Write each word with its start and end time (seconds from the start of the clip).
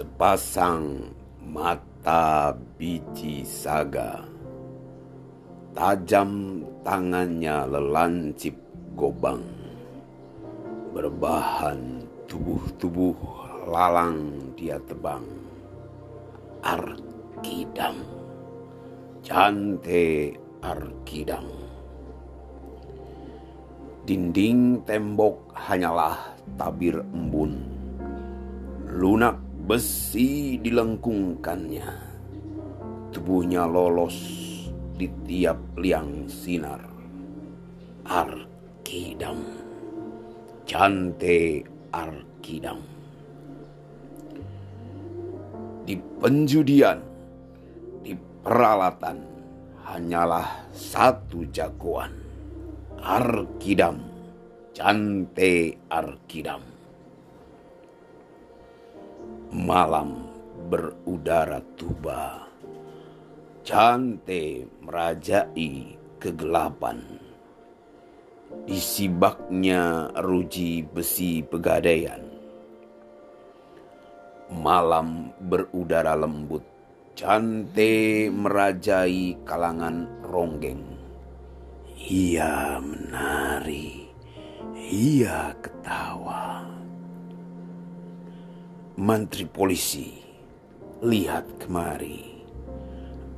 Sepasang 0.00 1.12
mata 1.44 2.56
biji 2.80 3.44
saga. 3.44 4.24
Tajam 5.76 6.64
tangannya 6.80 7.68
lelancip 7.68 8.56
gobang. 8.96 9.44
Berbahan 10.96 12.00
tubuh-tubuh 12.32 13.12
lalang 13.68 14.48
dia 14.56 14.80
tebang. 14.88 15.28
Arkidam. 16.64 18.00
Jante 19.20 20.32
Arkidam. 20.64 21.44
Dinding 24.08 24.80
tembok 24.88 25.52
hanyalah 25.52 26.16
tabir 26.56 27.04
embun. 27.12 27.52
Lunak 28.96 29.49
Besi 29.70 30.58
dilengkungkannya. 30.58 31.90
Tubuhnya 33.14 33.70
lolos 33.70 34.18
di 34.98 35.06
tiap 35.22 35.78
liang 35.78 36.26
sinar. 36.26 36.82
Arkidam. 38.02 39.38
Cante 40.66 41.62
Arkidam. 41.94 42.82
Di 45.86 45.94
penjudian, 46.18 46.98
di 48.02 48.18
peralatan, 48.42 49.22
hanyalah 49.86 50.66
satu 50.74 51.46
jagoan. 51.46 52.10
Arkidam. 52.98 54.02
Cante 54.74 55.78
Arkidam 55.86 56.79
malam 59.50 60.30
berudara 60.70 61.58
tuba. 61.74 62.46
Cante 63.66 64.66
merajai 64.82 65.98
kegelapan. 66.22 67.02
Disibaknya 68.66 70.10
ruji 70.22 70.86
besi 70.86 71.42
pegadaian. 71.42 72.22
Malam 74.50 75.30
berudara 75.38 76.18
lembut. 76.18 76.62
Cante 77.14 78.26
merajai 78.30 79.38
kalangan 79.46 80.06
ronggeng. 80.26 80.82
Ia 82.00 82.80
menari, 82.80 84.08
ia 84.74 85.52
ketawa. 85.60 86.79
Menteri 89.00 89.48
Polisi, 89.48 90.12
lihat 91.00 91.56
kemari. 91.56 92.44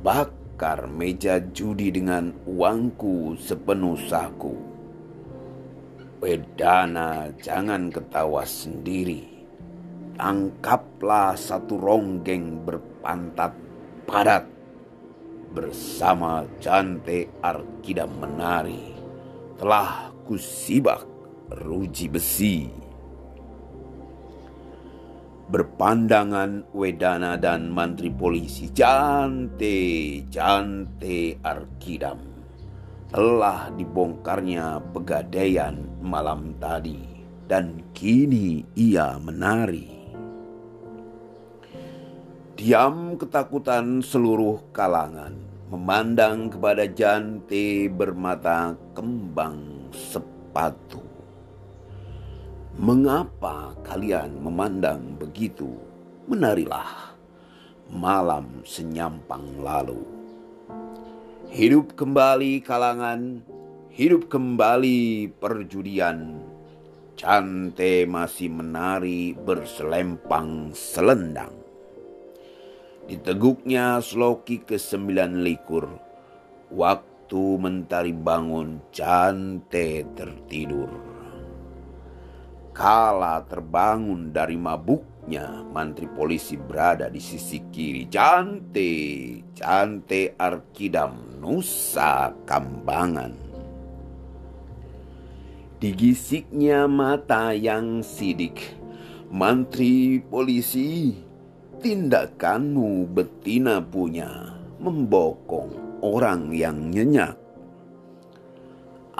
Bakar 0.00 0.88
meja 0.88 1.36
judi 1.36 1.92
dengan 1.92 2.32
uangku 2.48 3.36
sepenuh 3.36 4.00
saku. 4.08 4.56
Wedana 6.24 7.28
jangan 7.44 7.92
ketawa 7.92 8.48
sendiri. 8.48 9.20
Tangkaplah 10.16 11.36
satu 11.36 11.76
ronggeng 11.76 12.64
berpantat 12.64 13.52
padat 14.08 14.48
bersama 15.52 16.48
Jante 16.56 17.28
Arkida 17.44 18.08
menari. 18.08 18.96
Telah 19.60 20.08
kusibak 20.24 21.04
ruji 21.52 22.08
besi 22.08 22.79
berpandangan 25.50 26.70
Wedana 26.70 27.34
dan 27.34 27.74
Mantri 27.74 28.06
Polisi 28.06 28.70
Jante, 28.70 30.22
Jante 30.30 31.34
Arkidam 31.42 32.22
telah 33.10 33.74
dibongkarnya 33.74 34.78
pegadaian 34.94 35.74
malam 35.98 36.54
tadi 36.62 37.02
dan 37.50 37.82
kini 37.90 38.62
ia 38.78 39.18
menari. 39.18 39.90
Diam 42.54 43.18
ketakutan 43.18 43.98
seluruh 43.98 44.70
kalangan 44.70 45.34
memandang 45.74 46.54
kepada 46.54 46.86
Jante 46.86 47.90
bermata 47.90 48.78
kembang 48.94 49.90
sepatu. 49.90 50.99
Mengapa 52.78 53.74
kalian 53.82 54.38
memandang 54.46 55.18
begitu? 55.18 55.74
Menarilah 56.30 57.18
malam 57.90 58.62
senyampang 58.62 59.42
lalu. 59.58 59.98
Hidup 61.50 61.98
kembali 61.98 62.62
kalangan, 62.62 63.42
hidup 63.90 64.30
kembali 64.30 65.34
perjudian. 65.42 66.46
Cante 67.18 68.06
masih 68.06 68.54
menari 68.54 69.34
berselempang 69.34 70.70
selendang. 70.70 71.50
Diteguknya 73.10 73.98
sloki 73.98 74.62
ke 74.62 74.78
sembilan 74.78 75.42
likur. 75.42 75.90
Waktu 76.70 77.42
mentari 77.58 78.14
bangun, 78.14 78.94
Cante 78.94 80.06
tertidur. 80.14 81.09
Kala 82.80 83.44
terbangun 83.44 84.32
dari 84.32 84.56
mabuknya, 84.56 85.60
mantri 85.68 86.08
polisi 86.08 86.56
berada 86.56 87.12
di 87.12 87.20
sisi 87.20 87.60
kiri. 87.68 88.08
Cante, 88.08 88.96
cante 89.52 90.32
Arkidam, 90.32 91.44
Nusa 91.44 92.32
Kambangan. 92.48 93.36
Digisiknya 95.76 96.88
mata 96.88 97.52
yang 97.52 98.00
sidik, 98.00 98.72
mantri 99.28 100.24
polisi, 100.24 101.20
tindakanmu 101.84 103.12
betina 103.12 103.84
punya, 103.84 104.56
membokong 104.80 106.00
orang 106.00 106.48
yang 106.56 106.88
nyenyak. 106.88 107.36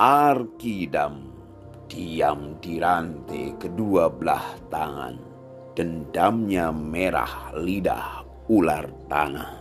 Arkidam 0.00 1.29
diam 1.90 2.54
di 2.62 2.78
rantai 2.78 3.58
kedua 3.58 4.06
belah 4.06 4.54
tangan. 4.70 5.18
Dendamnya 5.74 6.70
merah 6.70 7.50
lidah 7.58 8.22
ular 8.46 8.86
tanah. 9.10 9.58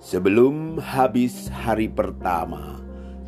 Sebelum 0.00 0.80
habis 0.80 1.48
hari 1.48 1.88
pertama, 1.88 2.80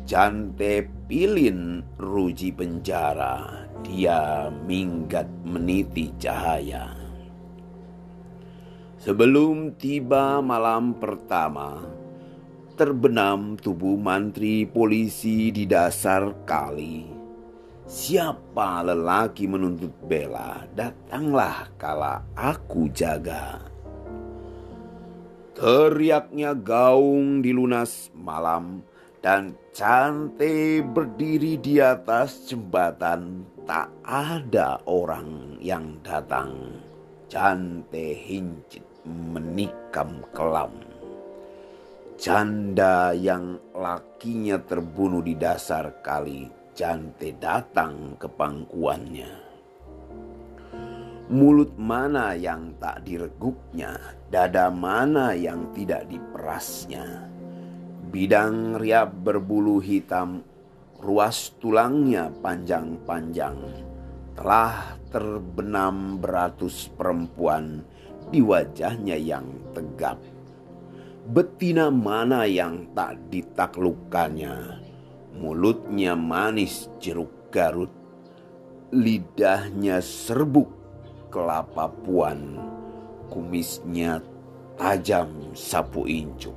Jante 0.05 0.89
pilin 1.09 1.85
ruji 1.97 2.53
penjara. 2.53 3.65
Dia 3.83 4.49
minggat 4.63 5.27
meniti 5.43 6.13
cahaya. 6.17 6.95
Sebelum 8.99 9.75
tiba 9.75 10.39
malam 10.39 10.95
pertama, 10.95 11.83
terbenam 12.73 13.53
tubuh 13.53 13.93
mantri 13.97 14.65
polisi 14.65 15.53
di 15.53 15.69
dasar 15.69 16.33
kali. 16.45 17.05
Siapa 17.85 18.81
lelaki 18.81 19.45
menuntut 19.45 19.93
bela, 20.09 20.65
datanglah 20.73 21.69
kala 21.77 22.25
aku 22.33 22.89
jaga. 22.89 23.61
Teriaknya 25.53 26.57
gaung 26.57 27.45
di 27.45 27.53
lunas 27.53 28.09
malam 28.17 28.81
dan 29.21 29.53
cantik 29.69 30.89
berdiri 30.89 31.61
di 31.61 31.77
atas 31.77 32.49
jembatan. 32.49 33.45
Tak 33.63 33.93
ada 34.03 34.81
orang 34.89 35.61
yang 35.61 36.01
datang. 36.01 36.81
Cantik 37.29 38.17
hincit 38.27 38.83
menikam 39.07 40.19
kelam 40.35 40.92
janda 42.23 43.11
yang 43.11 43.59
lakinya 43.75 44.55
terbunuh 44.63 45.19
di 45.19 45.35
dasar 45.35 45.99
kali 45.99 46.47
Jante 46.71 47.35
datang 47.35 48.15
ke 48.15 48.31
pangkuannya. 48.31 49.29
Mulut 51.29 51.75
mana 51.75 52.31
yang 52.31 52.79
tak 52.79 53.03
direguknya, 53.03 53.99
dada 54.31 54.71
mana 54.71 55.35
yang 55.35 55.69
tidak 55.75 56.07
diperasnya. 56.07 57.27
Bidang 58.09 58.79
riap 58.79 59.11
berbulu 59.21 59.83
hitam, 59.83 60.41
ruas 61.03 61.53
tulangnya 61.59 62.31
panjang-panjang. 62.41 63.59
Telah 64.33 64.97
terbenam 65.11 66.17
beratus 66.17 66.89
perempuan 66.95 67.85
di 68.33 68.41
wajahnya 68.41 69.19
yang 69.19 69.45
tegap 69.77 70.32
betina 71.23 71.87
mana 71.87 72.43
yang 72.43 72.91
tak 72.91 73.31
ditaklukkannya. 73.31 74.83
Mulutnya 75.33 76.13
manis 76.13 76.91
jeruk 76.99 77.49
garut, 77.49 77.89
lidahnya 78.93 79.97
serbuk 80.03 80.69
kelapa 81.33 81.89
puan, 81.89 82.59
kumisnya 83.31 84.21
tajam 84.77 85.55
sapu 85.57 86.05
injuk. 86.05 86.53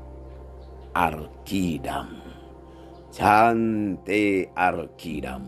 Arkidam, 0.97 2.09
Cante 3.13 4.49
Arkidam. 4.57 5.45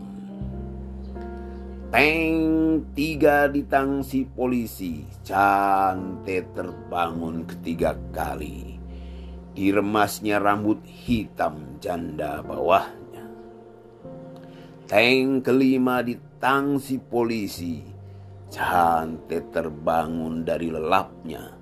Teng 1.89 2.37
tiga 2.93 3.49
ditangsi 3.49 4.29
polisi, 4.29 5.01
Cante 5.25 6.45
terbangun 6.53 7.49
ketiga 7.49 7.97
kali. 8.13 8.78
Diremasnya 9.59 10.39
rambut 10.39 10.79
hitam 10.87 11.83
janda 11.83 12.39
bawahnya. 12.39 13.27
Teng 14.87 15.43
kelima 15.43 15.99
ditangsi 15.99 16.95
polisi, 16.95 17.83
Cante 18.47 19.51
terbangun 19.51 20.47
dari 20.47 20.71
lelapnya 20.71 21.59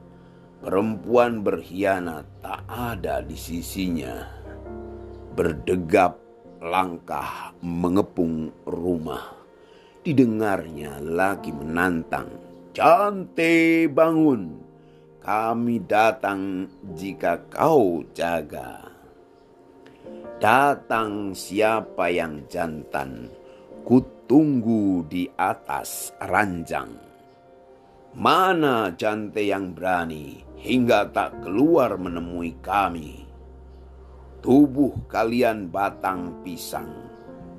Perempuan 0.57 1.45
berkhianat 1.45 2.41
tak 2.41 2.65
ada 2.65 3.21
di 3.21 3.37
sisinya. 3.37 4.25
Berdegap 5.37 6.17
langkah 6.59 7.53
mengepung 7.61 8.49
rumah. 8.65 9.37
Didengarnya 10.01 10.97
lagi 10.99 11.53
menantang. 11.53 12.27
Cantik 12.73 13.93
bangun. 13.93 14.66
Kami 15.27 15.83
datang 15.83 16.71
jika 16.95 17.51
kau 17.51 17.99
jaga. 18.15 18.79
Datang 20.39 21.35
siapa 21.35 22.07
yang 22.07 22.47
jantan. 22.47 23.27
Kutunggu 23.83 25.03
di 25.03 25.27
atas 25.35 26.15
ranjang. 26.23 26.95
Mana 28.15 28.95
jante 28.95 29.43
yang 29.43 29.75
berani 29.75 30.47
hingga 30.63 31.11
tak 31.11 31.43
keluar 31.43 31.99
menemui 31.99 32.55
kami. 32.63 33.27
Tubuh 34.39 35.11
kalian 35.11 35.67
batang 35.67 36.39
pisang, 36.39 37.03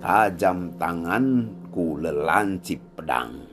tajam 0.00 0.72
tanganku 0.80 2.00
lelancip 2.00 2.80
pedang. 2.96 3.47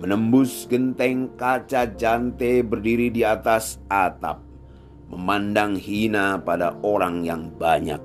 Menembus 0.00 0.64
genteng 0.64 1.28
kaca 1.36 1.84
jante 1.92 2.64
berdiri 2.64 3.12
di 3.12 3.20
atas 3.20 3.76
atap, 3.92 4.40
memandang 5.12 5.76
hina 5.76 6.40
pada 6.40 6.72
orang 6.80 7.20
yang 7.20 7.52
banyak. 7.52 8.00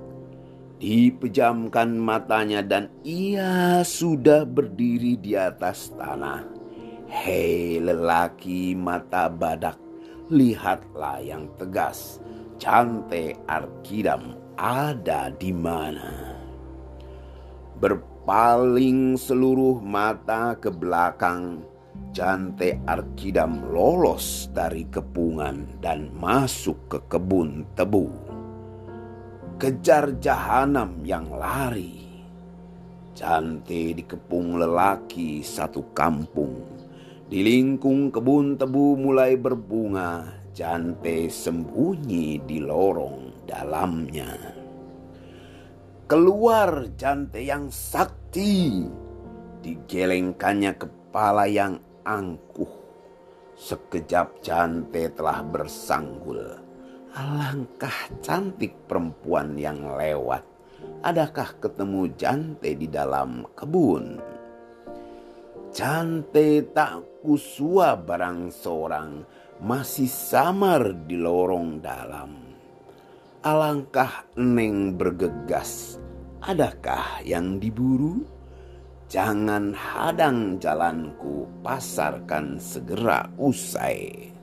Dipejamkan 0.75 1.95
matanya 1.95 2.59
dan 2.59 2.92
ia 3.07 3.80
sudah 3.88 4.44
berdiri 4.44 5.15
di 5.15 5.39
atas 5.39 5.95
tanah. 5.95 6.44
Hei 7.07 7.80
lelaki 7.80 8.75
mata 8.75 9.31
badak, 9.31 9.80
lihatlah 10.27 11.24
yang 11.24 11.47
tegas. 11.56 12.19
Cante 12.59 13.39
Arkidam 13.47 14.36
ada 14.59 15.31
di 15.31 15.56
mana? 15.56 16.36
Berpaling 17.80 19.15
seluruh 19.15 19.80
mata 19.80 20.59
ke 20.59 20.68
belakang, 20.68 21.63
Cante 22.15 22.80
Arkidam 22.88 23.71
lolos 23.75 24.47
dari 24.56 24.88
kepungan 24.88 25.80
dan 25.83 26.12
masuk 26.15 26.88
ke 26.88 27.00
kebun 27.12 27.68
tebu. 27.75 28.07
Kejar 29.59 30.15
jahanam 30.24 31.03
yang 31.03 31.27
lari. 31.31 32.07
Cante 33.15 33.95
dikepung 33.95 34.59
lelaki 34.59 35.39
satu 35.44 35.92
kampung 35.95 36.75
di 37.25 37.42
lingkung 37.42 38.13
kebun 38.13 38.53
tebu 38.53 39.01
mulai 39.01 39.33
berbunga, 39.33 40.30
jante 40.53 41.25
sembunyi 41.25 42.38
di 42.45 42.62
lorong 42.62 43.50
dalamnya. 43.50 44.30
Keluar 46.06 46.94
jante 46.94 47.42
yang 47.42 47.74
sakti, 47.74 48.86
digelengkannya 49.57 50.77
kepala 51.16 51.48
yang 51.48 51.80
angkuh. 52.04 52.68
Sekejap 53.56 54.44
jante 54.44 55.08
telah 55.16 55.48
bersanggul. 55.48 56.60
Alangkah 57.16 58.12
cantik 58.20 58.76
perempuan 58.84 59.56
yang 59.56 59.96
lewat. 59.96 60.44
Adakah 61.08 61.56
ketemu 61.64 62.12
jante 62.20 62.76
di 62.76 62.92
dalam 62.92 63.48
kebun? 63.56 64.20
Cante 65.72 66.68
tak 66.76 67.24
kusua 67.24 67.96
barang 67.96 68.52
seorang 68.52 69.24
masih 69.64 70.12
samar 70.12 71.08
di 71.08 71.16
lorong 71.16 71.80
dalam. 71.80 72.32
Alangkah 73.40 74.36
neng 74.36 75.00
bergegas, 75.00 75.96
adakah 76.44 77.24
yang 77.24 77.56
diburu? 77.56 78.35
Jangan 79.06 79.72
hadang 79.78 80.57
jalanku, 80.57 81.46
pasarkan 81.62 82.57
segera 82.57 83.30
usai. 83.38 84.34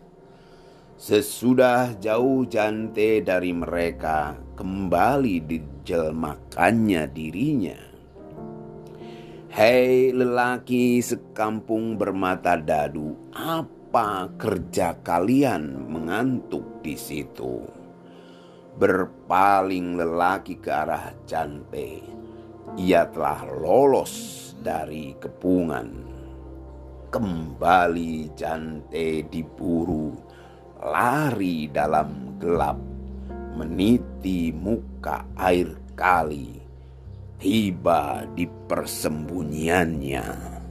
Sesudah 0.95 1.99
jauh 1.99 2.47
jante 2.47 3.23
dari 3.27 3.51
mereka, 3.51 4.39
kembali 4.55 5.43
dijelmakannya 5.43 7.11
dirinya 7.11 7.93
Hei 9.53 10.09
lelaki 10.17 11.05
sekampung 11.05 12.01
bermata 12.01 12.57
dadu, 12.57 13.13
apa 13.37 14.33
kerja 14.41 14.97
kalian 15.05 15.93
mengantuk 15.93 16.81
di 16.81 16.97
situ? 16.97 17.61
Berpaling 18.81 20.01
lelaki 20.01 20.57
ke 20.57 20.73
arah 20.73 21.13
Jante, 21.29 22.01
ia 22.77 23.09
telah 23.11 23.45
lolos 23.49 24.13
dari 24.57 25.13
kepungan. 25.21 26.09
Kembali 27.13 28.33
Jante 28.33 29.29
diburu, 29.29 30.17
lari 30.81 31.69
dalam 31.69 32.41
gelap, 32.41 32.81
meniti 33.53 34.49
muka 34.49 35.29
air 35.37 35.69
kali 35.93 36.57
tiba 37.37 38.25
di 38.33 38.49
persembunyiannya. 38.49 40.62